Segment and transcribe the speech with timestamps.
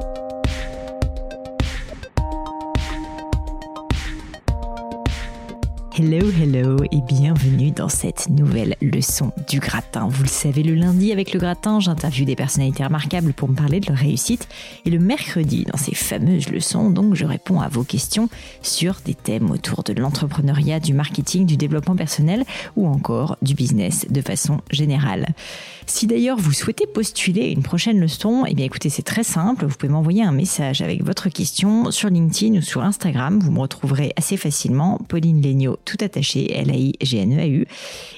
[0.00, 0.27] thank you
[6.00, 10.06] Hello, hello et bienvenue dans cette nouvelle leçon du gratin.
[10.06, 13.80] Vous le savez, le lundi avec le gratin, j'interviewe des personnalités remarquables pour me parler
[13.80, 14.46] de leur réussite.
[14.84, 18.28] Et le mercredi, dans ces fameuses leçons, donc, je réponds à vos questions
[18.62, 22.44] sur des thèmes autour de l'entrepreneuriat, du marketing, du développement personnel
[22.76, 25.34] ou encore du business de façon générale.
[25.88, 29.66] Si d'ailleurs vous souhaitez postuler une prochaine leçon, eh bien écoutez, c'est très simple.
[29.66, 33.40] Vous pouvez m'envoyer un message avec votre question sur LinkedIn ou sur Instagram.
[33.40, 35.00] Vous me retrouverez assez facilement.
[35.08, 37.66] Pauline Legnaud, tout attaché, L-A-I-G-N-E-A-U.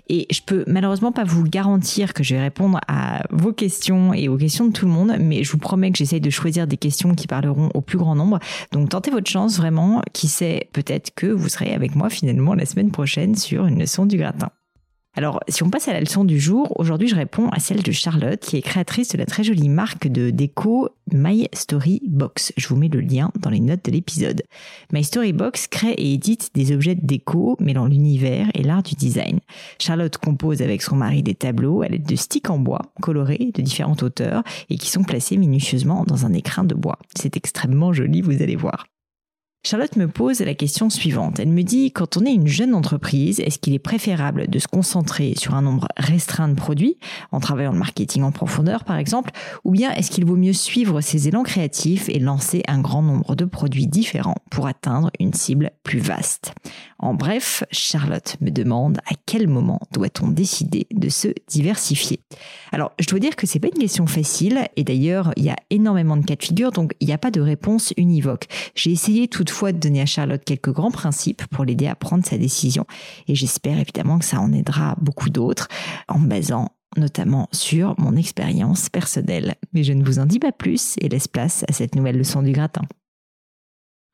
[0.08, 4.28] Et je peux malheureusement pas vous garantir que je vais répondre à vos questions et
[4.28, 6.76] aux questions de tout le monde, mais je vous promets que j'essaye de choisir des
[6.76, 8.40] questions qui parleront au plus grand nombre.
[8.72, 10.02] Donc tentez votre chance vraiment.
[10.12, 14.06] Qui sait, peut-être que vous serez avec moi finalement la semaine prochaine sur une leçon
[14.06, 14.50] du gratin.
[15.16, 17.90] Alors, si on passe à la leçon du jour, aujourd'hui je réponds à celle de
[17.90, 22.52] Charlotte, qui est créatrice de la très jolie marque de déco My Story Box.
[22.56, 24.44] Je vous mets le lien dans les notes de l'épisode.
[24.92, 28.94] My Story Box crée et édite des objets de déco mêlant l'univers et l'art du
[28.94, 29.40] design.
[29.80, 33.62] Charlotte compose avec son mari des tableaux à l'aide de sticks en bois, colorés de
[33.62, 37.00] différentes hauteurs et qui sont placés minutieusement dans un écrin de bois.
[37.16, 38.86] C'est extrêmement joli, vous allez voir.
[39.62, 41.38] Charlotte me pose la question suivante.
[41.38, 44.66] Elle me dit, quand on est une jeune entreprise, est-ce qu'il est préférable de se
[44.66, 46.96] concentrer sur un nombre restreint de produits,
[47.30, 49.32] en travaillant le marketing en profondeur par exemple,
[49.64, 53.36] ou bien est-ce qu'il vaut mieux suivre ses élans créatifs et lancer un grand nombre
[53.36, 56.54] de produits différents pour atteindre une cible plus vaste?
[57.02, 62.20] En bref, Charlotte me demande à quel moment doit-on décider de se diversifier
[62.72, 65.56] Alors, je dois dire que c'est pas une question facile, et d'ailleurs, il y a
[65.70, 68.48] énormément de cas de figure, donc il n'y a pas de réponse univoque.
[68.74, 72.26] J'ai essayé tout fois de donner à Charlotte quelques grands principes pour l'aider à prendre
[72.26, 72.84] sa décision.
[73.28, 75.68] Et j'espère évidemment que ça en aidera beaucoup d'autres
[76.06, 76.68] en basant
[76.98, 79.54] notamment sur mon expérience personnelle.
[79.72, 82.42] Mais je ne vous en dis pas plus et laisse place à cette nouvelle leçon
[82.42, 82.82] du gratin.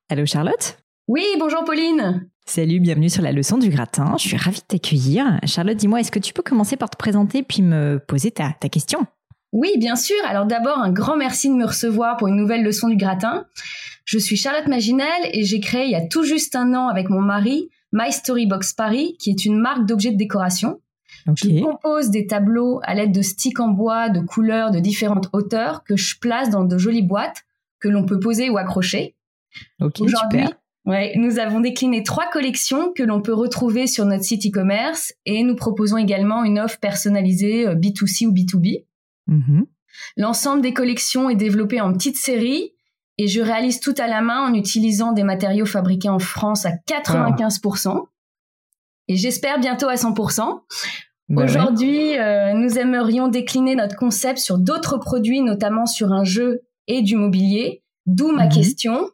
[0.09, 0.79] Allô Charlotte?
[1.09, 4.14] Oui, bonjour Pauline Salut, bienvenue sur la leçon du gratin.
[4.19, 5.40] Je suis ravie de t'accueillir.
[5.45, 8.68] Charlotte, dis-moi, est-ce que tu peux commencer par te présenter puis me poser ta, ta
[8.68, 9.05] question?
[9.52, 10.17] Oui, bien sûr.
[10.29, 13.46] Alors d'abord, un grand merci de me recevoir pour une nouvelle leçon du gratin.
[14.05, 17.11] Je suis Charlotte Maginel et j'ai créé il y a tout juste un an avec
[17.11, 20.80] mon mari My Story Box Paris, qui est une marque d'objets de décoration.
[21.35, 25.83] Je compose des tableaux à l'aide de sticks en bois de couleurs de différentes hauteurs
[25.83, 27.42] que je place dans de jolies boîtes
[27.80, 29.17] que l'on peut poser ou accrocher.
[29.80, 30.45] Aujourd'hui,
[30.86, 35.42] ouais, nous avons décliné trois collections que l'on peut retrouver sur notre site e-commerce et
[35.42, 38.85] nous proposons également une offre personnalisée B2C euh, ou B2B.
[39.29, 39.67] Mm-hmm.
[40.17, 42.73] L'ensemble des collections est développé en petites séries
[43.19, 46.73] et je réalise tout à la main en utilisant des matériaux fabriqués en France à
[46.89, 48.07] 95%
[49.08, 50.63] et j'espère bientôt à 100%.
[51.29, 56.63] Bah Aujourd'hui, euh, nous aimerions décliner notre concept sur d'autres produits, notamment sur un jeu
[56.86, 57.83] et du mobilier.
[58.07, 58.53] D'où ma mhm.
[58.53, 59.11] question.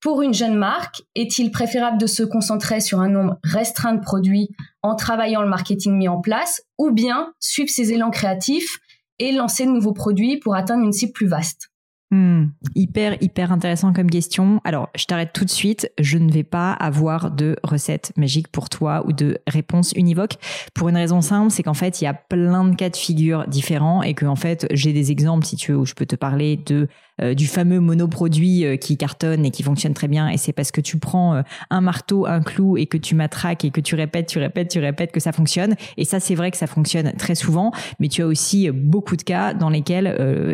[0.00, 4.48] Pour une jeune marque, est-il préférable de se concentrer sur un nombre restreint de produits
[4.82, 8.78] en travaillant le marketing mis en place ou bien suivre ses élans créatifs
[9.18, 11.70] et lancer de nouveaux produits pour atteindre une cible plus vaste?
[12.12, 14.60] Hmm, hyper, hyper intéressant comme question.
[14.64, 15.92] Alors, je t'arrête tout de suite.
[16.00, 20.34] Je ne vais pas avoir de recette magique pour toi ou de réponse univoque.
[20.74, 23.46] Pour une raison simple, c'est qu'en fait, il y a plein de cas de figure
[23.46, 26.16] différents et que, en fait, j'ai des exemples, si tu veux, où je peux te
[26.16, 26.88] parler de
[27.22, 30.28] euh, du fameux monoproduit euh, qui cartonne et qui fonctionne très bien.
[30.28, 33.64] Et c'est parce que tu prends euh, un marteau, un clou et que tu matraques
[33.64, 35.74] et que tu répètes, tu répètes, tu répètes que ça fonctionne.
[35.96, 37.72] Et ça, c'est vrai que ça fonctionne très souvent.
[37.98, 40.04] Mais tu as aussi beaucoup de cas dans lesquels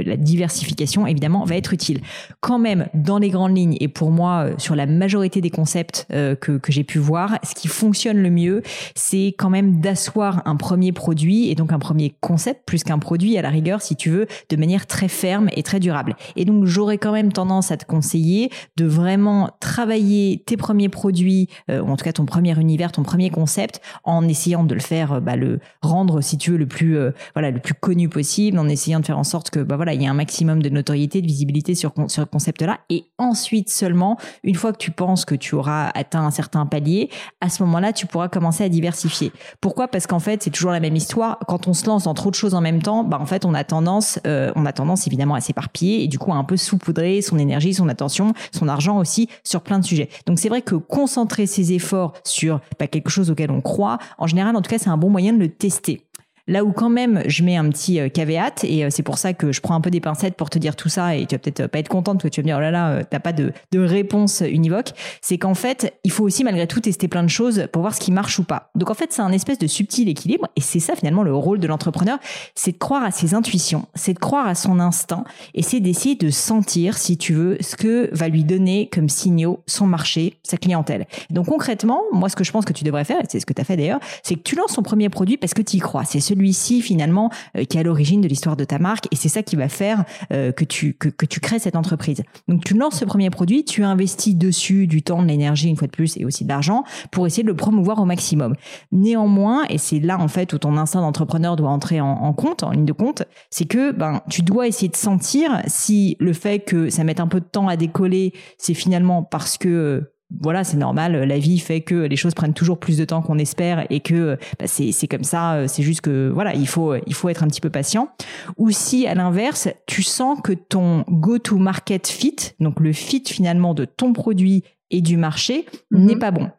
[0.04, 2.00] la diversification, évidemment, va être utile.
[2.40, 6.58] Quand même, dans les grandes lignes, et pour moi, sur la majorité des concepts que,
[6.58, 8.62] que j'ai pu voir, ce qui fonctionne le mieux,
[8.94, 13.36] c'est quand même d'asseoir un premier produit et donc un premier concept plus qu'un produit
[13.38, 16.16] à la rigueur, si tu veux, de manière très ferme et très durable.
[16.36, 20.88] Et donc, donc j'aurais quand même tendance à te conseiller de vraiment travailler tes premiers
[20.88, 24.74] produits, euh, ou en tout cas ton premier univers, ton premier concept, en essayant de
[24.74, 27.74] le faire, euh, bah, le rendre si tu veux le plus euh, voilà le plus
[27.74, 30.14] connu possible, en essayant de faire en sorte que bah voilà il y a un
[30.14, 34.78] maximum de notoriété, de visibilité sur sur ce concept-là, et ensuite seulement une fois que
[34.78, 37.10] tu penses que tu auras atteint un certain palier,
[37.40, 39.32] à ce moment-là tu pourras commencer à diversifier.
[39.60, 39.88] Pourquoi?
[39.88, 41.38] Parce qu'en fait c'est toujours la même histoire.
[41.46, 43.52] Quand on se lance dans trop de choses en même temps, bah en fait on
[43.52, 47.38] a tendance on a tendance évidemment à s'éparpiller et du coup un peu saupoudrer son
[47.38, 50.08] énergie, son attention, son argent aussi sur plein de sujets.
[50.26, 54.26] Donc c'est vrai que concentrer ses efforts sur pas quelque chose auquel on croit, en
[54.26, 56.05] général, en tout cas, c'est un bon moyen de le tester.
[56.48, 59.32] Là où quand même je mets un petit euh, caveat et euh, c'est pour ça
[59.32, 61.38] que je prends un peu des pincettes pour te dire tout ça et tu vas
[61.40, 63.32] peut-être pas être contente parce que tu vas me dire oh là là t'as pas
[63.32, 64.92] de, de réponse univoque.
[65.20, 68.00] C'est qu'en fait il faut aussi malgré tout tester plein de choses pour voir ce
[68.00, 68.70] qui marche ou pas.
[68.76, 71.58] Donc en fait c'est un espèce de subtil équilibre et c'est ça finalement le rôle
[71.58, 72.18] de l'entrepreneur,
[72.54, 76.14] c'est de croire à ses intuitions, c'est de croire à son instinct et c'est d'essayer
[76.14, 80.56] de sentir si tu veux ce que va lui donner comme signaux son marché, sa
[80.56, 81.06] clientèle.
[81.30, 83.52] Donc concrètement, moi ce que je pense que tu devrais faire, et c'est ce que
[83.52, 85.80] tu as fait d'ailleurs, c'est que tu lances ton premier produit parce que tu y
[85.80, 86.04] crois.
[86.04, 89.28] C'est celui-ci finalement euh, qui est à l'origine de l'histoire de ta marque et c'est
[89.28, 92.22] ça qui va faire euh, que tu que, tu crées cette entreprise.
[92.48, 95.86] Donc tu lances ce premier produit, tu investis dessus du temps, de l'énergie une fois
[95.86, 98.54] de plus et aussi de l'argent pour essayer de le promouvoir au maximum.
[98.92, 102.62] Néanmoins, et c'est là en fait où ton instinct d'entrepreneur doit entrer en, en, compte,
[102.62, 106.60] en ligne de compte, c'est que ben tu dois essayer de sentir si le fait
[106.60, 110.76] que ça mette un peu de temps à décoller, c'est finalement parce que voilà, c'est
[110.76, 111.12] normal.
[111.24, 114.36] La vie fait que les choses prennent toujours plus de temps qu'on espère et que
[114.58, 115.68] bah, c'est comme ça.
[115.68, 118.08] C'est juste que voilà, il faut il faut être un petit peu patient.
[118.56, 123.84] Ou si à l'inverse, tu sens que ton go-to-market fit, donc le fit finalement de
[123.84, 126.04] ton produit et du marché mhm.
[126.04, 126.50] n'est pas bon.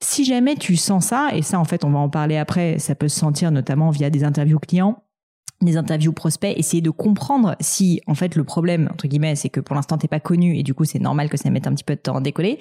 [0.00, 2.94] Si jamais tu sens ça, et ça en fait on va en parler après, ça
[2.94, 5.02] peut se sentir notamment via des interviews clients
[5.62, 9.60] des interviews prospects, essayer de comprendre si en fait le problème entre guillemets c'est que
[9.60, 11.84] pour l'instant t'es pas connu et du coup c'est normal que ça mette un petit
[11.84, 12.58] peu de temps à décoller,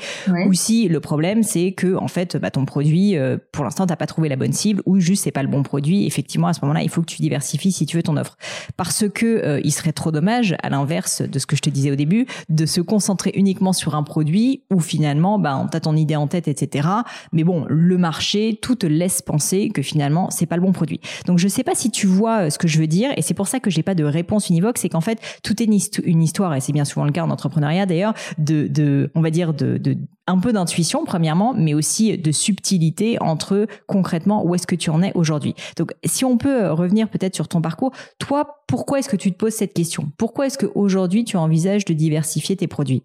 [0.48, 3.96] ou si le problème c'est que en fait bah, ton produit euh, pour l'instant t'as
[3.96, 6.06] pas trouvé la bonne cible ou juste c'est pas le bon produit.
[6.06, 8.38] Effectivement à ce moment-là il faut que tu diversifies si tu veux ton offre
[8.76, 11.92] parce que euh, il serait trop dommage à l'inverse de ce que je te disais
[11.92, 16.16] au début de se concentrer uniquement sur un produit où finalement bah t'as ton idée
[16.16, 16.88] en tête etc.
[17.32, 21.00] Mais bon le marché tout te laisse penser que finalement c'est pas le bon produit.
[21.26, 23.48] Donc je sais pas si tu vois euh, ce que je veux et c'est pour
[23.48, 25.66] ça que j'ai pas de réponse univoque, c'est qu'en fait, tout est
[26.04, 29.54] une histoire, et c'est bien souvent le cas en entrepreneuriat d'ailleurs, de, on va dire,
[29.54, 29.98] de,
[30.28, 35.02] un peu d'intuition premièrement, mais aussi de subtilité entre concrètement où est-ce que tu en
[35.02, 35.56] es aujourd'hui.
[35.78, 39.38] Donc, si on peut revenir peut-être sur ton parcours, toi, pourquoi est-ce que tu te
[39.38, 40.12] poses cette question?
[40.18, 43.04] Pourquoi est-ce qu'aujourd'hui tu envisages de diversifier tes produits?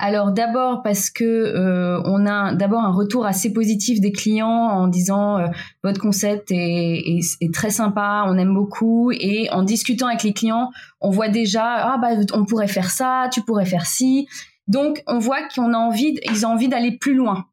[0.00, 4.88] Alors d'abord parce que euh, on a d'abord un retour assez positif des clients en
[4.88, 5.46] disant euh,
[5.84, 10.70] votre concept est, est, très sympa, on aime beaucoup et en discutant avec les clients,
[11.00, 14.26] on voit déjà ah bah on pourrait faire ça, tu pourrais faire ci.
[14.66, 17.44] Donc on voit qu'on a envie, ils ont envie d'aller plus loin.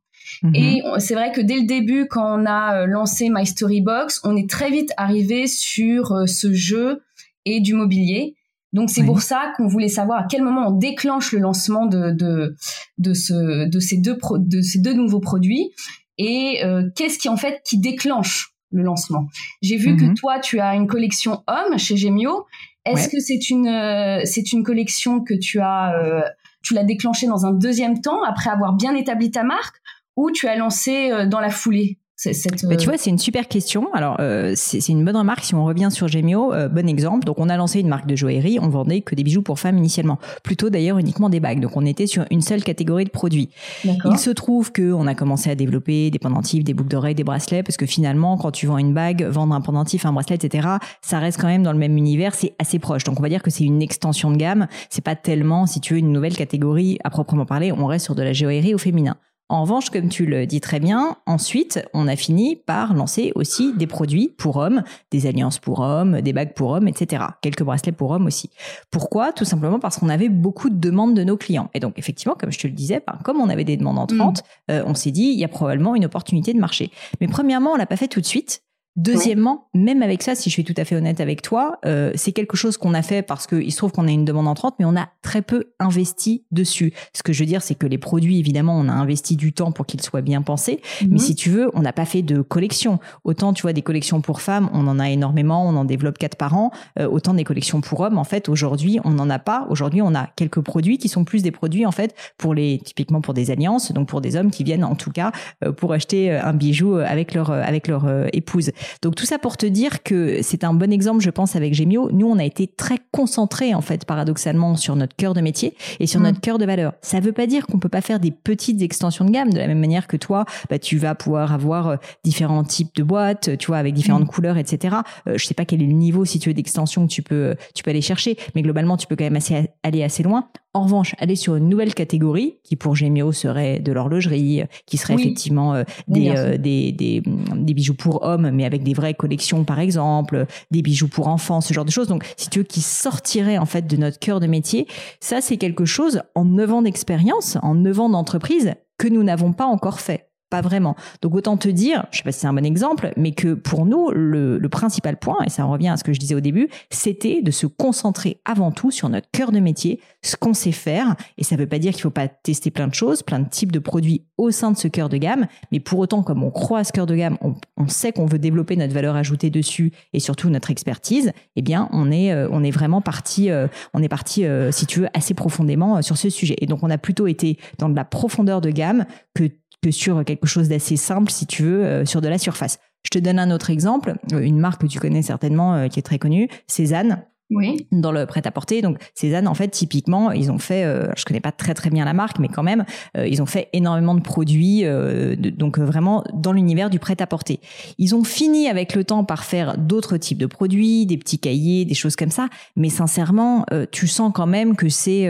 [0.42, 0.56] Mhm.
[0.56, 4.22] Et c'est vrai que dès le début, quand on a euh, lancé My Story Box,
[4.24, 7.02] on est très vite arrivé sur ce jeu
[7.44, 8.37] et du mobilier.
[8.74, 12.12] Donc c'est pour ça qu'on voulait savoir à quel moment on déclenche le lancement de
[12.12, 12.56] de
[12.98, 15.72] de ce de ces deux de ces deux nouveaux produits
[16.18, 19.28] et euh, qu'est-ce qui en fait qui déclenche le lancement.
[19.62, 20.16] J'ai vu que mhm.
[20.16, 22.46] toi tu as une collection homme chez Gemio.
[22.84, 26.22] Est-ce que c'est une euh, c'est une collection que tu as euh,
[26.62, 29.78] tu l'as déclenchée dans un deuxième temps après avoir bien établi ta marque
[30.18, 32.00] ou tu as lancé dans la foulée?
[32.18, 33.94] Cette, tu euh, vois, c'est une super question.
[33.94, 35.44] Alors, euh, c'est une bonne remarque.
[35.44, 37.26] Si on revient sur Gemio, euh, bon exemple.
[37.26, 38.58] Donc, on a lancé une marque de joaillerie.
[38.60, 40.18] On vendait que des bijoux pour femmes initialement.
[40.42, 41.60] Plutôt d'ailleurs uniquement des bagues.
[41.60, 43.50] Donc, on était sur une seule catégorie de produits.
[43.84, 47.24] Il se trouve que on a commencé à développer des pendentifs, des boucles d'oreilles, des
[47.24, 50.68] bracelets, parce que finalement, quand tu vends une bague, vendre un pendentif, un bracelet, etc.,
[51.04, 52.34] ça reste quand même dans le même univers.
[52.34, 53.04] C'est assez proche.
[53.04, 54.68] Donc, on va dire que c'est une extension de gamme.
[54.90, 57.72] C'est pas tellement, si tu veux, une nouvelle catégorie à proprement parler.
[57.72, 59.18] On reste sur de la joaillerie au féminin.
[59.50, 63.74] En revanche, comme tu le dis très bien, ensuite, on a fini par lancer aussi
[63.74, 67.24] des produits pour hommes, des alliances pour hommes, des bagues pour hommes, etc.
[67.42, 68.50] Quelques bracelets pour hommes aussi.
[68.92, 69.32] Pourquoi?
[69.32, 71.70] Tout simplement parce qu'on avait beaucoup de demandes de nos clients.
[71.74, 74.44] Et donc, effectivement, comme je te le disais, ben, comme on avait des demandes entrantes,
[74.68, 74.72] mm.
[74.72, 76.92] euh, on s'est dit, il y a probablement une opportunité de marché.
[77.22, 78.64] Mais premièrement, on l'a pas fait tout de suite
[78.98, 82.32] Deuxièmement, même avec ça, si je suis tout à fait honnête avec toi, euh, c'est
[82.32, 84.86] quelque chose qu'on a fait parce qu'il se trouve qu'on a une demande entrante, mais
[84.86, 86.94] on a très peu investi dessus.
[87.14, 89.72] Ce que je veux dire, c'est que les produits, évidemment, on a investi du temps
[89.72, 91.18] pour qu'ils soient bien pensés, mais mhm.
[91.20, 92.98] si tu veux, on n'a pas fait de collection.
[93.24, 96.36] Autant, tu vois, des collections pour femmes, on en a énormément, on en développe quatre
[96.36, 96.72] par an.
[97.00, 99.68] Euh, autant des collections pour hommes, en fait, aujourd'hui, on n'en a pas.
[99.70, 103.22] Aujourd'hui, on a quelques produits qui sont plus des produits, en fait, pour les, typiquement
[103.22, 105.32] pour des alliances, donc pour des hommes qui viennent, en tout cas,
[105.64, 108.72] euh, pour acheter un bijou avec leur, avec leur épouse.
[109.02, 112.10] Donc tout ça pour te dire que c'est un bon exemple, je pense, avec Gemio.
[112.12, 116.08] Nous, on a été très concentrés, en fait, paradoxalement, sur notre cœur de métier et
[116.08, 116.24] sur mm.
[116.24, 116.94] notre cœur de valeur.
[117.02, 119.68] Ça veut pas dire qu'on peut pas faire des petites extensions de gamme de la
[119.68, 123.68] même manière que toi, bah, tu vas pouvoir avoir euh, différents types de boîtes, tu
[123.68, 124.28] vois, avec différentes mm.
[124.28, 124.98] couleurs, etc.
[125.28, 127.36] Euh, je sais pas quel est le niveau, si tu veux, d'extension que tu peux,
[127.36, 130.50] euh, tu peux aller chercher, mais globalement, tu peux quand même assez, aller assez loin.
[130.78, 135.16] En revanche, aller sur une nouvelle catégorie qui pour Gemio serait de l'horlogerie, qui serait
[135.16, 136.30] effectivement euh, des,
[136.60, 137.24] des, des,
[137.56, 141.62] des, bijoux pour hommes, mais avec des vraies collections par exemple, des bijoux pour enfants,
[141.62, 142.08] ce genre de choses.
[142.08, 144.86] Donc, si tu veux, qui sortirait en fait de notre cœur de métier,
[145.20, 149.54] ça c'est quelque chose en neuf ans d'expérience, en neuf ans d'entreprise que nous n'avons
[149.54, 150.27] pas encore fait.
[150.50, 150.96] Pas vraiment.
[151.22, 153.86] Donc autant te dire, je sais pas si c'est un bon exemple, mais que pour
[153.86, 156.70] nous, le, principal point, et ça en revient à ce que je disais au début,
[156.90, 161.16] c'était de se concentrer avant tout sur notre cœur de métier, ce qu'on sait faire.
[161.38, 163.72] Et ça veut pas dire qu'il faut pas tester plein de choses, plein de types
[163.72, 166.80] de produits au sein de ce cœur de gamme, mais pour autant, comme on croit
[166.80, 170.20] à ce cœur de gamme, on, sait qu'on veut développer notre valeur ajoutée dessus et
[170.20, 171.32] surtout notre expertise.
[171.56, 174.86] Eh bien, on est euh, on est vraiment parti, euh, on est parti, euh, si
[174.86, 176.56] tu veux, assez profondément sur ce sujet.
[176.60, 179.50] Et donc, on a plutôt été dans de la profondeur de gamme que
[179.84, 182.80] que sur quelque chose d'assez simple, si tu veux, sur de la surface.
[183.04, 186.20] Je te donne un autre exemple, une marque que tu connais certainement, qui est très
[186.20, 187.88] connue, Cézanne oui.
[187.92, 188.82] dans le prêt-à-porter.
[188.82, 192.06] Donc Cézanne, en fait, typiquement, ils ont fait, euh, je connais pas très très bien
[192.06, 192.86] la marque, mais quand même,
[193.18, 197.60] euh, ils ont fait énormément de produits, euh, donc euh, vraiment dans l'univers du prêt-à-porter.
[197.98, 201.86] Ils ont fini avec le temps par faire d'autres types de produits, des petits cahiers,
[201.86, 202.50] des choses comme ça.
[202.76, 205.28] Mais sincèrement, tu sens quand même que c'est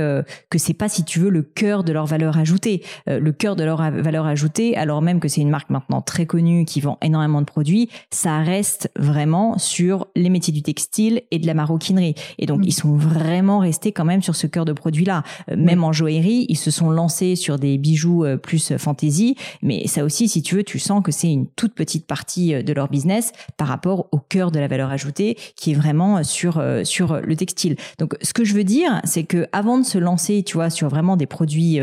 [0.50, 2.84] que c'est pas, si tu veux, le cœur de leur valeur ajoutée.
[3.06, 6.66] le cœur de leur valeur ajoutée, alors même que c'est une marque maintenant très connue
[6.66, 11.48] qui vend énormément de produits, ça reste vraiment sur les métiers du textile et de
[11.48, 12.07] la maroquinerie.
[12.38, 15.24] Et donc, ils sont vraiment restés quand même sur ce cœur de produit-là.
[15.52, 19.36] Euh, même en joaillerie, ils se sont lancés sur des bijoux euh, plus euh, fantaisie.
[19.62, 22.74] Mais ça aussi, si tu veux, tu sens que c'est une toute petite partie de
[22.74, 27.20] leur business par rapport au cœur de la valeur ajoutée qui est vraiment sur, sur
[27.22, 27.76] le textile.
[28.00, 30.90] Donc, ce que je veux dire, c'est que avant de se lancer, tu vois, sur
[30.90, 31.80] vraiment des produits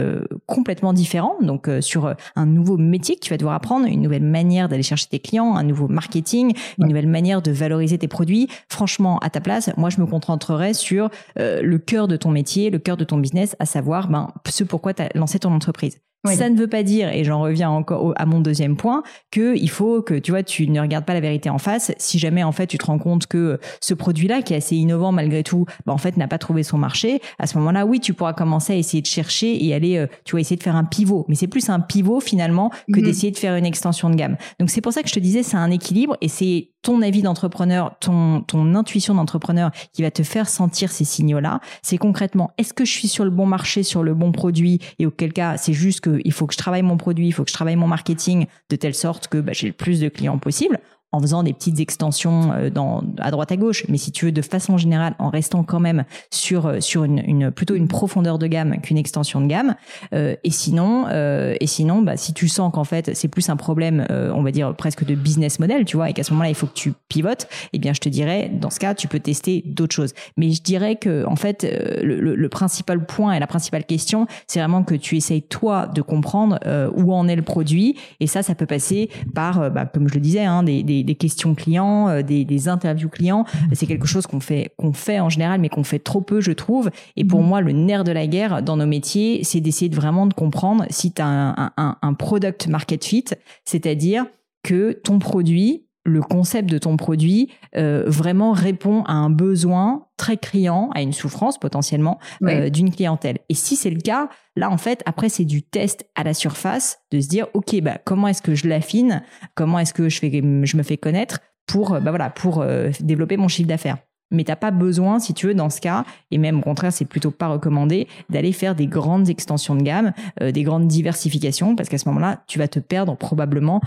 [0.47, 4.69] complètement différents, donc sur un nouveau métier que tu vas devoir apprendre, une nouvelle manière
[4.69, 9.19] d'aller chercher tes clients, un nouveau marketing, une nouvelle manière de valoriser tes produits, franchement,
[9.19, 12.79] à ta place, moi, je me concentrerait sur euh, le cœur de ton métier, le
[12.79, 15.99] cœur de ton business, à savoir ben, ce pourquoi tu as lancé ton entreprise.
[16.25, 19.69] Ça ne veut pas dire, et j'en reviens encore à mon deuxième point, que il
[19.71, 21.93] faut que tu vois, tu ne regardes pas la vérité en face.
[21.99, 25.13] Si jamais en fait tu te rends compte que ce produit-là, qui est assez innovant
[25.13, 28.15] malgré tout, bah, en fait n'a pas trouvé son marché, à ce moment-là, oui, tu
[28.15, 30.85] pourras commencer à essayer de chercher et aller, euh, tu vas essayer de faire un
[30.85, 31.25] pivot.
[31.29, 33.05] Mais c'est plus un pivot finalement que mhm.
[33.05, 34.37] d'essayer de faire une extension de gamme.
[34.59, 37.23] Donc c'est pour ça que je te disais, c'est un équilibre et c'est ton avis
[37.23, 41.61] d'entrepreneur, ton, ton intuition d'entrepreneur qui va te faire sentir ces signaux-là.
[41.83, 45.07] C'est concrètement, est-ce que je suis sur le bon marché, sur le bon produit et
[45.07, 47.51] auquel cas, c'est juste que il faut que je travaille mon produit, il faut que
[47.51, 50.81] je travaille mon marketing de telle sorte que bah, j'ai le plus de clients possible
[51.15, 52.71] en faisant des petites extensions euh,
[53.19, 56.05] à droite à gauche, mais si tu veux de façon générale, en restant quand même
[56.33, 59.77] sur euh, sur une, plutôt une profondeur de gamme qu'une extension de gamme.
[60.13, 64.07] Euh, et sinon, et sinon, bah, si tu sens qu'en fait c'est plus un problème,
[64.11, 66.67] on va dire presque de business model, tu vois, et qu'à ce moment-là il faut
[66.67, 69.95] que tu pivotes, eh bien je te dirais, dans ce cas, tu peux tester d'autres
[69.95, 70.15] choses.
[70.37, 71.67] Mais je dirais que en fait
[72.03, 76.59] le, principal point et la principale question, c'est vraiment que tu essayes toi de comprendre
[76.97, 80.21] où en est le produit, et ça, ça peut passer par, bah, comme je le
[80.21, 83.45] disais, hein, des des, questions clients, euh, des, interviews clients.
[83.73, 86.53] C'est quelque chose qu'on fait, qu'on fait en général, mais qu'on fait trop peu, je
[86.53, 86.91] trouve.
[87.17, 87.49] Et pour mhm.
[87.49, 90.85] moi, le nerf de la guerre dans nos métiers, c'est d'essayer de vraiment de comprendre
[90.91, 93.25] si tu as un, un product market fit,
[93.65, 94.27] c'est-à-dire
[94.63, 100.37] que ton produit le concept de ton produit euh, vraiment répond à un besoin très
[100.37, 103.39] criant, à une souffrance potentiellement euh, d'une clientèle.
[103.49, 106.99] Et si c'est le cas, là en fait, après c'est du test à la surface,
[107.11, 109.23] de se dire ok bah comment est-ce que je l'affine,
[109.55, 113.37] comment est-ce que je fais, je me fais connaître pour bah voilà pour euh, développer
[113.37, 113.99] mon chiffre d'affaires?
[114.31, 117.05] Mais t'as pas besoin, si tu veux, dans ce cas, et même au contraire, c'est
[117.05, 121.99] plutôt pas recommandé, d'aller faire des grandes extensions de gamme, des grandes diversifications, parce qu'à
[121.99, 123.81] ce moment-là, tu vas te perdre probablement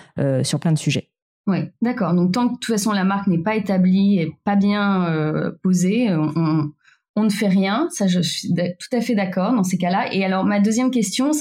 [0.43, 1.09] sur plein de sujets.
[1.47, 2.13] Oui, d'accord.
[2.13, 5.51] Donc tant que de toute façon la marque n'est pas établie et pas bien euh,
[5.63, 6.71] posée, on,
[7.15, 7.87] on, ne fait rien.
[7.91, 10.13] Ça, je suis tout à fait d'accord dans ces cas-là.
[10.13, 11.31] Et alors ma deuxième question,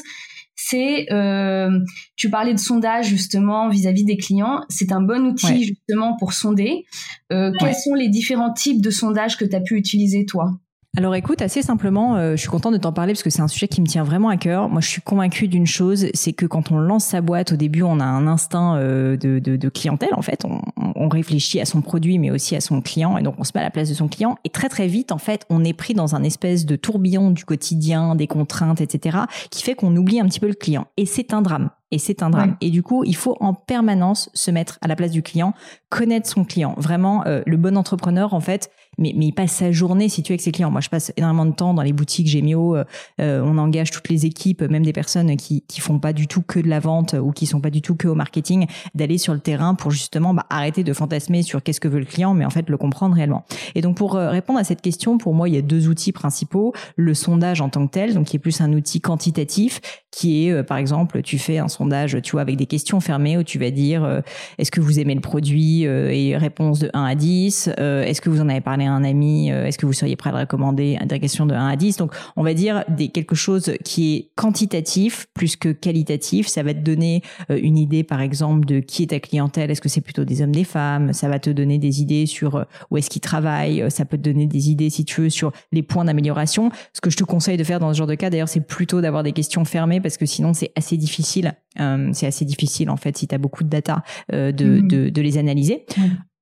[0.55, 1.71] c'est euh,
[2.17, 4.61] tu parlais de sondage justement vis-à-vis des clients.
[4.69, 6.87] C'est un bon outil justement pour sonder.
[7.33, 10.59] Euh, Quels sont les différents types de sondages que tu as pu utiliser toi?
[10.99, 13.49] Alors écoute, assez simplement, euh, je suis contente de t'en parler parce que c'est un
[13.49, 14.71] sujet qui me tient vraiment à cœur.
[14.71, 17.83] Moi, je suis convaincue d'une chose, c'est que quand on lance sa boîte, au début,
[17.83, 20.47] on a un instinct euh, de, clientèle, en fait.
[20.47, 20.63] On,
[20.95, 23.61] on, réfléchit à son produit, mais aussi à son client, et donc on se met
[23.61, 24.39] à la place de son client.
[24.45, 27.45] Et très très vite, en fait, on est pris dans un espèce de tourbillon du
[27.45, 29.19] quotidien, des contraintes, etc.,
[29.51, 30.87] qui fait qu'on oublie un petit peu le client.
[30.97, 32.57] Et c'est un drame et c'est un drame.
[32.61, 35.55] Et du coup, il faut en permanence se mettre à la place du client,
[35.89, 36.75] connaître son client.
[36.79, 40.33] Vraiment, euh, le bon entrepreneur, en fait, mais, mais il passe sa journée, si tu
[40.33, 40.71] es avec ses clients.
[40.71, 42.75] Moi, je passe énormément de temps dans les boutiques Gémio.
[42.75, 42.85] Euh,
[43.21, 46.43] euh, on engage toutes les équipes, même des personnes qui qui font pas du tout
[46.43, 49.33] que de la vente ou qui sont pas du tout que au marketing, d'aller sur
[49.33, 52.45] le terrain pour justement bah, arrêter de fantasmer sur qu'est-ce que veut le client, mais
[52.45, 53.45] en fait le comprendre réellement.
[53.75, 56.73] Et donc, pour répondre à cette question, pour moi, il y a deux outils principaux.
[56.97, 60.63] Le sondage en tant que tel, donc qui est plus un outil quantitatif, qui est,
[60.65, 63.71] par exemple, tu fais un sondage, tu vois, avec des questions fermées où tu vas
[63.71, 64.21] dire euh,
[64.59, 68.41] est-ce que vous aimez le produit et réponse de 1 à 10, est-ce que vous
[68.41, 71.21] en avez parlé à un ami, est-ce que vous seriez prêt à le recommander, des
[71.21, 71.97] questions de 1 à 10.
[71.97, 76.49] Donc, on va dire des, quelque chose qui est quantitatif plus que qualitatif.
[76.49, 79.71] Ça va te donner une idée, par exemple, de qui est ta clientèle.
[79.71, 81.13] Est-ce que c'est plutôt des hommes, des femmes?
[81.13, 83.85] Ça va te donner des idées sur où est-ce qu'ils travaillent.
[83.91, 86.71] Ça peut te donner des idées, si tu veux, sur les points d'amélioration.
[86.93, 89.01] Ce que je te conseille de faire dans ce genre de cas, d'ailleurs, c'est plutôt
[89.01, 91.55] d'avoir des questions fermées parce que sinon c'est assez difficile.
[91.81, 94.03] Euh, c'est assez difficile en fait si tu as beaucoup de data
[94.33, 94.89] euh, de, mmh.
[94.89, 95.87] de, de, les analyser.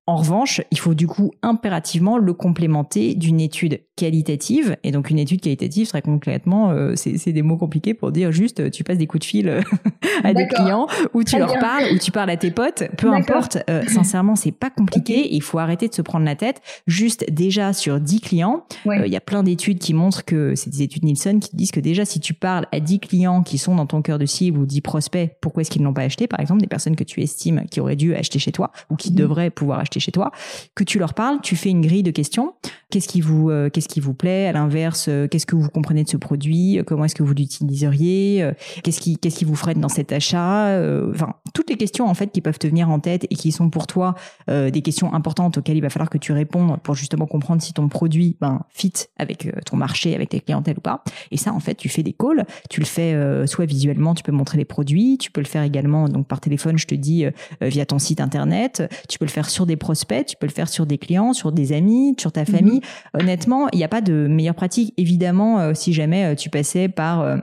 [0.06, 4.76] En revanche, il faut du coup impérativement le complémenter d'une étude qualitative.
[4.82, 8.60] Et donc une étude qualitative serait concrètement, euh, c'est des mots compliqués pour dire juste
[8.60, 9.62] euh, tu passes des coups de fil euh,
[10.24, 13.58] à des clients, ou tu leur parles, ou tu parles à tes potes, peu importe.
[13.88, 15.34] sincèrement, c'est pas compliqué.
[15.34, 16.60] Il faut arrêter de se prendre la tête.
[16.86, 20.82] Juste déjà sur 10 clients, il y a plein d'études qui montrent que c'est des
[20.82, 23.86] études Nielsen qui disent que déjà si tu parles à 10 clients qui sont dans
[23.86, 26.26] ton cœur de cible ou 10 prospects, pourquoi est-ce qu'ils n'ont pas acheté?
[26.26, 29.12] Par exemple, des personnes que tu estimes qui auraient dû acheter chez toi ou qui
[29.12, 29.16] mmh.
[29.16, 30.30] devraient pouvoir acheter chez toi,
[30.74, 32.54] que tu leur parles, tu fais une grille de questions.
[32.90, 34.46] Qu'est-ce qui vous, euh, qu'est-ce qui vous plaît?
[34.46, 36.80] À l'inverse, euh, qu'est-ce que vous comprenez de ce produit?
[36.86, 38.42] Comment est-ce que vous l'utiliseriez?
[38.42, 38.52] Euh,
[38.84, 40.80] Qu'est-ce qui, qu'est-ce qui vous freine dans cet achat?
[41.10, 43.70] Enfin, toutes les questions en fait qui peuvent te venir en tête et qui sont
[43.70, 44.14] pour toi
[44.48, 47.88] des questions importantes auxquelles il va falloir que tu répondes pour justement comprendre si ton
[47.88, 51.02] produit ben, fit avec ton marché, avec tes clientèles ou pas.
[51.30, 52.44] Et ça, en fait, tu fais des calls.
[52.70, 55.18] Tu le fais soit visuellement, tu peux montrer les produits.
[55.18, 56.78] Tu peux le faire également donc par téléphone.
[56.78, 57.26] Je te dis
[57.60, 58.82] via ton site internet.
[59.08, 61.52] Tu peux le faire sur des prospects tu peux le faire sur des clients, sur
[61.52, 62.46] des amis, sur ta mhm.
[62.46, 62.80] famille.
[63.12, 64.94] Honnêtement, il n'y a pas de meilleure pratique.
[64.96, 67.36] Évidemment, euh, si jamais euh, tu passais par euh,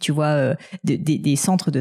[0.00, 0.54] tu vois,
[0.84, 1.80] des, centres de,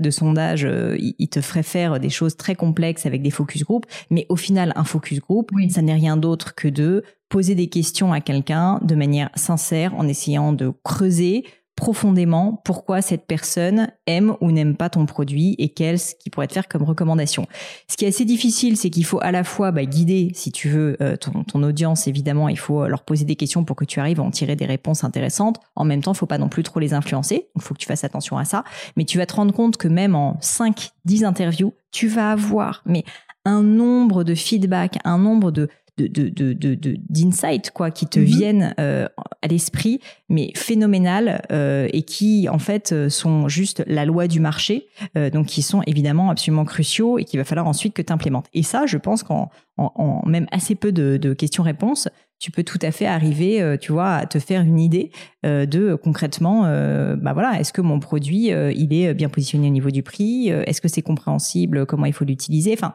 [0.00, 0.66] de sondage,
[0.98, 3.84] ils te feraient faire des choses très complexes avec des focus group.
[4.08, 8.14] Mais au final, un focus group, ça n'est rien d'autre que de poser des questions
[8.14, 11.44] à quelqu'un de manière sincère, en essayant de creuser
[11.80, 16.52] profondément pourquoi cette personne aime ou n'aime pas ton produit et qu'est-ce qui pourrait te
[16.52, 17.46] faire comme recommandation.
[17.88, 20.68] Ce qui est assez difficile, c'est qu'il faut à la fois bah, guider, si tu
[20.68, 24.20] veux, euh, ton, audience, évidemment, il faut leur poser des questions pour que tu arrives
[24.20, 25.56] à en tirer des réponses intéressantes.
[25.74, 27.86] En même temps, il faut pas non plus trop les influencer, il faut que tu
[27.86, 28.62] fasses attention à ça.
[28.98, 32.82] Mais tu vas te rendre compte que même en 5, 10 interviews, tu vas avoir
[32.84, 33.04] mais
[33.44, 35.68] un nombre de feedback, un nombre de,
[36.08, 38.24] d'insights quoi qui te mhm.
[38.24, 39.06] viennent euh,
[39.42, 44.40] à l'esprit mais phénoménal euh, et qui en fait euh, sont juste la loi du
[44.40, 44.86] marché
[45.32, 48.62] donc qui sont évidemment absolument cruciaux et qu'il va falloir ensuite que tu implémentes et
[48.62, 53.06] ça je pense qu'en en, même assez peu de, questions-réponses tu peux tout à fait
[53.06, 55.10] arriver tu vois à te faire une idée
[55.42, 60.02] de concrètement bah voilà est-ce que mon produit il est bien positionné au niveau du
[60.02, 62.94] prix est-ce que c'est compréhensible comment il faut l'utiliser enfin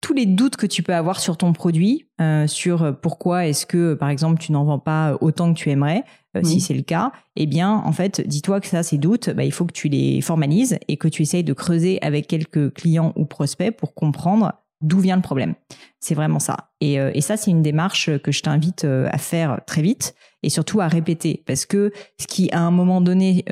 [0.00, 3.94] tous les doutes que tu peux avoir sur ton produit, euh, sur pourquoi est-ce que,
[3.94, 6.04] par exemple, tu n'en vends pas autant que tu aimerais,
[6.36, 9.44] euh, si c'est le cas, eh bien, en fait, dis-toi que ça, ces doutes, bah,
[9.44, 13.12] il faut que tu les formalises et que tu essayes de creuser avec quelques clients
[13.16, 15.54] ou prospects pour comprendre d'où vient le problème.
[15.98, 16.70] C'est vraiment ça.
[16.80, 20.48] Et, euh, et ça, c'est une démarche que je t'invite à faire très vite et
[20.48, 23.44] surtout à répéter parce que ce qui à un moment donné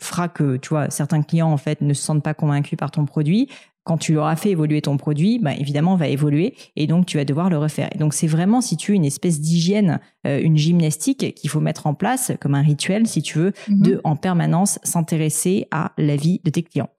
[0.00, 3.04] fera que tu vois certains clients en fait ne se sentent pas convaincus par ton
[3.04, 3.50] produit
[3.84, 7.24] quand tu auras fait évoluer ton produit, bah, évidemment, va évoluer et donc tu vas
[7.24, 7.88] devoir le refaire.
[7.94, 11.60] Et donc c'est vraiment, si tu veux, une espèce d'hygiène, euh, une gymnastique qu'il faut
[11.60, 13.82] mettre en place comme un rituel, si tu veux, mhm.
[13.82, 16.90] de en permanence s'intéresser à la vie de tes clients.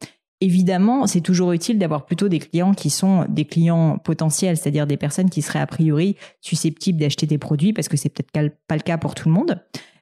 [0.43, 4.97] Évidemment, c'est toujours utile d'avoir plutôt des clients qui sont des clients potentiels, c'est-à-dire des
[4.97, 8.81] personnes qui seraient a priori susceptibles d'acheter tes produits parce que c'est peut-être pas le
[8.81, 9.61] cas pour tout le monde.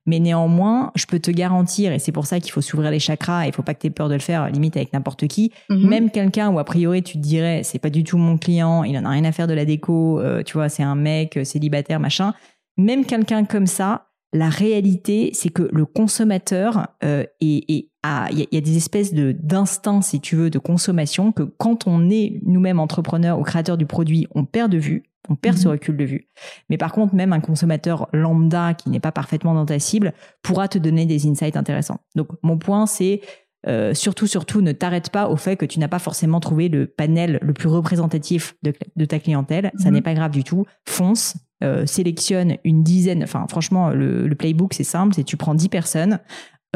[0.10, 3.46] Mais néanmoins, je peux te garantir, et c'est pour ça qu'il faut s'ouvrir les chakras,
[3.46, 5.52] il faut pas que tu aies peur de le faire, limite avec n'importe qui.
[5.70, 5.88] Mhm.
[5.88, 8.98] Même quelqu'un où a priori tu te dirais, c'est pas du tout mon client, il
[8.98, 11.44] en a rien à faire de la déco, euh, tu vois, c'est un mec euh,
[11.44, 12.34] célibataire, machin.
[12.76, 18.62] Même quelqu'un comme ça, la réalité, c'est que le consommateur euh, est, il y, a
[18.62, 23.38] des espèces de d'instinct, si tu veux, de consommation que quand on est nous-mêmes entrepreneurs
[23.38, 25.72] ou créateurs du produit, on perd de vue on perd ce mhm.
[25.72, 26.30] recul de vue.
[26.70, 30.68] Mais par contre, même un consommateur lambda qui n'est pas parfaitement dans ta cible pourra
[30.68, 32.00] te donner des insights intéressants.
[32.16, 33.22] Donc, mon point, c'est
[33.68, 36.88] euh, surtout, surtout, ne t'arrête pas au fait que tu n'as pas forcément trouvé le
[36.88, 39.72] panel le plus représentatif de, ta clientèle.
[39.78, 39.96] Ça mhm.
[39.96, 40.66] n'est pas grave du tout.
[40.88, 43.24] Fonce, euh, sélectionne une dizaine.
[43.24, 45.14] Enfin, franchement, le, playbook, c'est simple.
[45.14, 46.20] C'est tu prends dix personnes,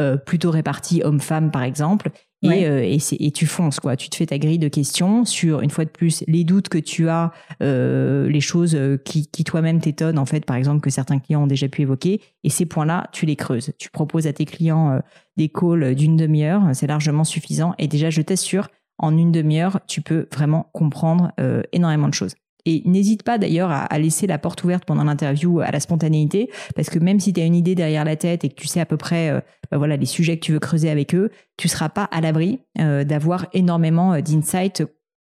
[0.00, 2.10] euh, plutôt réparties hommes-femmes, par exemple,
[2.42, 3.96] et, euh, et, tu fonces quoi.
[3.96, 6.78] Tu te fais ta grille de questions sur une fois de plus les doutes que
[6.78, 10.90] tu as, euh, les choses euh, qui, qui toi-même t'étonnent en fait, par exemple que
[10.90, 12.20] certains clients ont déjà pu évoquer.
[12.42, 13.72] Et ces points-là, tu les creuses.
[13.78, 15.00] Tu proposes à tes clients
[15.36, 17.74] des calls d'une demi-heure, c'est largement suffisant.
[17.78, 18.68] Et déjà, je t'assure,
[18.98, 21.32] en une demi-heure, tu peux vraiment comprendre
[21.72, 22.34] énormément de choses.
[22.66, 26.88] Et n'hésite pas d'ailleurs à, laisser la porte ouverte pendant l'interview à la spontanéité, parce
[26.88, 28.86] que même si tu as une idée derrière la tête et que tu sais à
[28.86, 31.90] peu près euh, bah voilà les sujets que tu veux creuser avec eux, tu seras
[31.90, 34.82] pas à l'abri euh, d'avoir énormément d'insights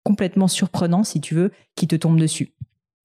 [0.05, 2.55] complètement surprenants, si tu veux, qui te tombent dessus.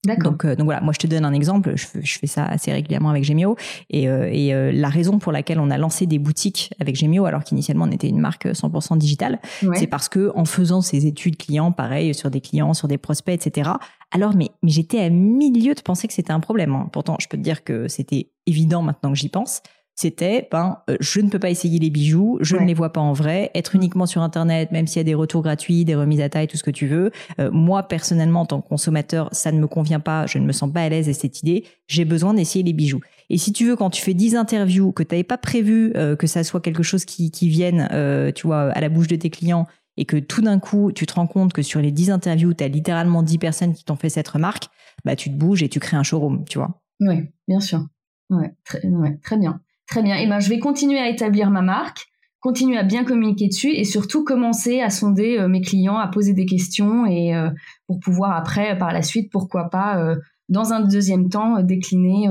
[0.06, 2.74] Donc, euh, donc voilà, moi je te donne un exemple, je, je fais ça assez
[2.74, 3.56] régulièrement avec Gemio,
[3.90, 7.24] et, euh, et euh, la raison pour laquelle on a lancé des boutiques avec Gemio,
[7.26, 9.40] alors qu'initialement on était une marque 100% digitale,
[9.76, 13.34] c'est parce que en faisant ces études clients, pareil, sur des clients, sur des prospects,
[13.34, 13.72] etc.,
[14.12, 16.76] alors mais, mais j'étais à milieu de penser que c'était un problème.
[16.76, 16.90] Hein.
[16.92, 19.62] Pourtant, je peux te dire que c'était évident maintenant que j'y pense
[19.96, 23.02] c'était ben euh, je ne peux pas essayer les bijoux, je ne les vois pas
[23.02, 26.22] en vrai, être uniquement sur internet, même s'il y a des retours gratuits, des remises
[26.22, 27.12] à taille, tout ce que tu veux.
[27.40, 30.52] Euh, moi personnellement, en tant que consommateur, ça ne me convient pas, je ne me
[30.52, 31.66] sens pas à l'aise avec cette idée.
[31.88, 33.02] J'ai besoin d'essayer les bijoux.
[33.30, 36.16] Et si tu veux, quand tu fais 10 interviews, que tu n'avais pas prévu euh,
[36.16, 37.88] que ça soit quelque chose qui, qui vienne,
[38.36, 41.14] tu vois, à la bouche de tes clients, et que tout d'un coup, tu te
[41.14, 44.10] rends compte que sur les 10 interviews, tu as littéralement 10 personnes qui t'ont fait
[44.10, 44.70] cette remarque,
[45.06, 46.82] bah tu te bouges et tu crées un showroom, tu vois.
[47.00, 47.86] Oui, bien sûr.
[48.30, 49.62] Ouais, très, ouais, très bien.
[49.88, 50.18] Très bien.
[50.18, 52.08] Et eh ben, je vais continuer à établir ma marque,
[52.40, 56.34] continuer à bien communiquer dessus et surtout commencer à sonder euh, mes clients, à poser
[56.34, 57.50] des questions et euh,
[57.88, 60.16] pour pouvoir après, par la suite, pourquoi pas, euh,
[60.50, 62.28] dans un deuxième temps, décliner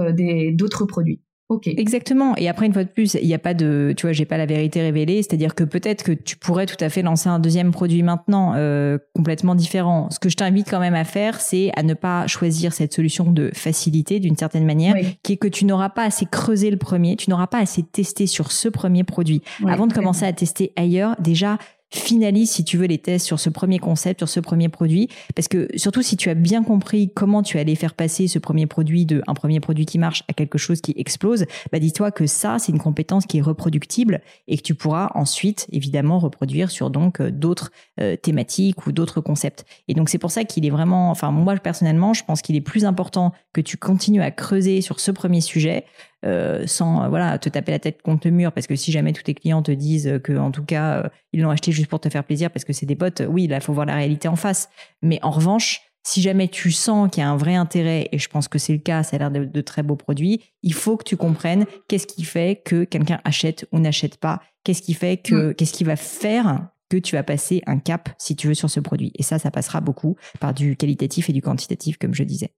[0.53, 1.23] d'autres produits.
[1.67, 2.37] Exactement.
[2.37, 4.37] Et après, une fois de plus, il n'y a pas de, tu vois, j'ai pas
[4.37, 5.23] la vérité révélée.
[5.23, 8.99] C'est-à-dire que peut-être que tu pourrais tout à fait lancer un deuxième produit maintenant, euh,
[9.15, 10.09] complètement différent.
[10.11, 13.31] Ce que je t'invite quand même à faire, c'est à ne pas choisir cette solution
[13.31, 17.17] de facilité d'une certaine manière, qui est que tu n'auras pas assez creusé le premier,
[17.17, 19.43] tu n'auras pas assez testé sur ce premier produit.
[19.67, 21.59] Avant de commencer à tester ailleurs, déjà,
[21.93, 25.09] finalise, si tu veux, les tests sur ce premier concept, sur ce premier produit.
[25.35, 28.67] Parce que surtout, si tu as bien compris comment tu allais faire passer ce premier
[28.67, 32.27] produit de un premier produit qui marche à quelque chose qui explose, bah dis-toi que
[32.27, 36.91] ça, c'est une compétence qui est reproductible et que tu pourras ensuite, évidemment, reproduire sur
[36.91, 39.65] donc euh, d'autres euh, thématiques ou d'autres concepts.
[39.89, 42.61] Et donc, c'est pour ça qu'il est vraiment, enfin, moi, personnellement, je pense qu'il est
[42.61, 45.85] plus important que tu continues à creuser sur ce premier sujet
[46.25, 49.13] euh, sans euh, voilà te taper la tête contre le mur parce que si jamais
[49.13, 51.99] tous tes clients te disent que en tout cas euh, ils l'ont acheté juste pour
[51.99, 54.29] te faire plaisir parce que c'est des potes, oui, là il faut voir la réalité
[54.29, 54.69] en face.
[55.03, 58.29] Mais en revanche, si jamais tu sens qu'il y a un vrai intérêt, et je
[58.29, 61.05] pense que c'est le cas, ça a l'air de, très beaux produits, il faut que
[61.05, 65.51] tu comprennes qu'est-ce qui fait que quelqu'un achète ou n'achète pas, qu'est-ce qui fait que,
[65.51, 65.55] mm.
[65.55, 68.81] qu'est-ce qui va faire que tu vas passer un cap, si tu veux, sur ce
[68.81, 69.13] produit.
[69.17, 72.53] Et ça, ça passera beaucoup par du qualitatif et du quantitatif, comme je disais.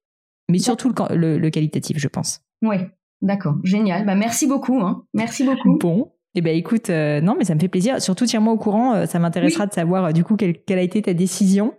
[0.49, 2.41] Mais surtout le, le qualitatif, je pense.
[2.63, 2.77] Oui,
[3.25, 4.05] D'accord, génial.
[4.05, 4.81] Bah, merci beaucoup.
[4.81, 5.05] Hein.
[5.15, 5.79] Merci beaucoup.
[5.79, 6.11] Bon.
[6.37, 8.03] Eh ben écoute, euh, non, mais ça me fait plaisir.
[8.03, 8.93] Surtout, tiens-moi au courant.
[8.95, 11.75] Euh, ça m'intéressera de savoir euh, du coup quelle, quelle, a été ta décision.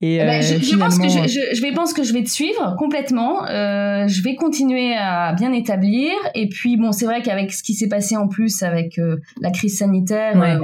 [0.00, 2.28] Et, eh ben, je, je, pense que je, je, vais pense que je vais te
[2.28, 3.46] suivre complètement.
[3.46, 6.10] je vais continuer à bien établir.
[6.34, 9.00] Et puis bon, c'est vrai qu'avec ce qui s'est passé en plus avec
[9.40, 10.60] la crise sanitaire,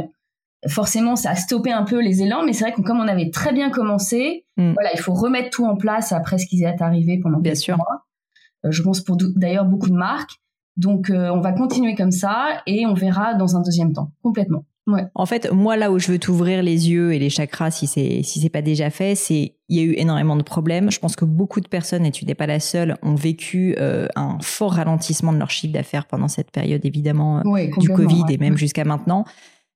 [0.66, 2.44] forcément, ça a stoppé un peu les élans.
[2.44, 4.72] Mais c'est vrai que comme on avait très bien commencé, mm.
[4.72, 7.76] voilà, il faut remettre tout en place après ce qui est arrivé pendant bien sûr.
[7.76, 8.07] mois.
[8.64, 10.40] Euh, je pense pour d'ailleurs beaucoup de marques.
[10.76, 14.64] Donc euh, on va continuer comme ça et on verra dans un deuxième temps, complètement.
[14.86, 15.04] Ouais.
[15.14, 18.22] En fait, moi là où je veux t'ouvrir les yeux et les chakras, si c'est
[18.22, 20.90] si c'est pas déjà fait, c'est il y a eu énormément de problèmes.
[20.90, 24.06] Je pense que beaucoup de personnes, et tu n'es pas la seule, ont vécu euh,
[24.16, 27.42] un fort ralentissement de leur chiffre d'affaires pendant cette période évidemment
[27.78, 29.24] du Covid et même jusqu'à maintenant.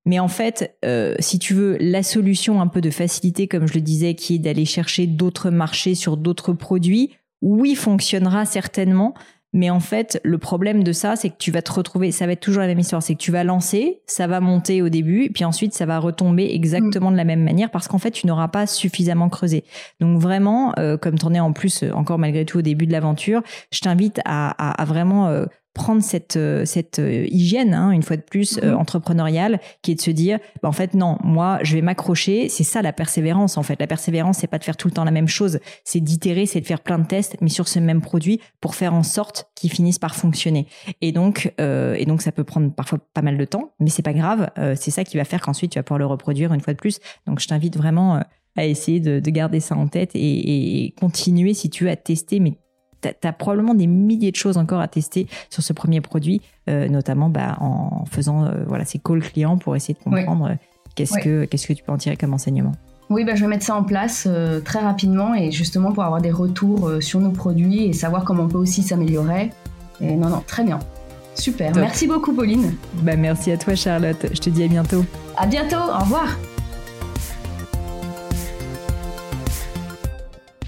[0.05, 3.75] Mais en fait, euh, si tu veux, la solution un peu de facilité, comme je
[3.75, 7.13] le disais, qui est d'aller chercher d'autres marchés sur d'autres produits,
[7.43, 9.15] oui, fonctionnera certainement.
[9.55, 12.33] Mais en fait, le problème de ça, c'est que tu vas te retrouver, ça va
[12.33, 15.31] être toujours la même histoire, c'est que tu vas lancer, ça va monter au début,
[15.31, 18.49] puis ensuite ça va retomber exactement de la même manière parce qu'en fait, tu n'auras
[18.49, 19.65] pas suffisamment creusé.
[20.01, 22.87] Donc vraiment, euh, comme tu en es en plus euh, encore malgré tout au début
[22.87, 28.03] de l'aventure, je t'invite à, vraiment euh, prendre cette euh, cette euh, hygiène hein, une
[28.03, 28.79] fois de plus euh, mhm.
[28.79, 32.49] entrepreneuriale qui est de se dire bah, en fait non moi je vais m'accrocher.
[32.49, 33.81] C'est ça la persévérance en fait.
[33.81, 35.61] La persévérance c'est pas de faire tout le temps la même chose.
[35.85, 38.95] C'est d'itérer c'est de faire plein de tests mais sur ce même produit pour faire
[38.95, 40.67] en sorte qu'il finisse par fonctionner.
[41.01, 44.13] Et donc et donc ça peut prendre parfois pas mal de temps mais c'est pas
[44.13, 44.51] grave.
[44.77, 46.99] C'est ça qui va faire qu'ensuite tu vas pouvoir le reproduire une fois de plus.
[47.27, 48.21] Donc je t'invite vraiment
[48.57, 51.97] à essayer de, de, garder ça en tête et, et continuer si tu veux à
[51.97, 52.59] tester mais
[53.03, 56.89] tu as, probablement des milliers de choses encore à tester sur ce premier produit, euh,
[56.89, 60.55] notamment bah, en faisant euh, voilà, ces calls clients pour essayer de comprendre euh,
[60.95, 62.73] qu'est-ce que qu'est-ce que tu peux en tirer comme enseignement.
[63.11, 64.27] Oui, bah, je vais mettre ça en place
[64.65, 68.49] très rapidement et justement pour avoir des retours sur nos produits et savoir comment on
[68.49, 69.51] peut aussi s'améliorer.
[70.01, 70.79] Et non, non, très bien.
[71.35, 71.75] Super.
[71.75, 72.75] Merci beaucoup, Pauline.
[73.03, 74.27] Bah, merci à toi, Charlotte.
[74.33, 75.05] Je te dis à bientôt.
[75.37, 75.77] À bientôt.
[75.77, 76.39] Au revoir.